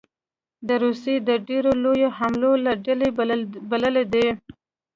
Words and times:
د 0.67 0.69
روسیې 0.83 1.15
د 1.27 1.29
ډېرو 1.47 1.71
لویو 1.83 2.09
حملو 2.17 2.51
له 2.65 2.73
ډلې 2.85 3.09
بللې 3.71 4.03
ده 4.13 4.27